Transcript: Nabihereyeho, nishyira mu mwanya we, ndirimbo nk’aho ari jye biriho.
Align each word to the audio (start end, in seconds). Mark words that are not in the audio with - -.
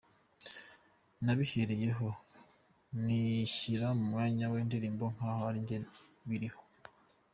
Nabihereyeho, 1.23 2.07
nishyira 3.03 3.87
mu 3.97 4.03
mwanya 4.11 4.45
we, 4.51 4.59
ndirimbo 4.67 5.05
nk’aho 5.13 5.41
ari 5.49 5.59
jye 5.67 5.77
biriho. 6.29 6.61